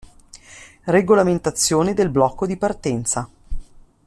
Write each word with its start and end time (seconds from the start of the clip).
Regolamentazione 0.85 1.93
del 1.93 2.09
blocco 2.09 2.47
di 2.47 2.57
partenza. 2.57 3.29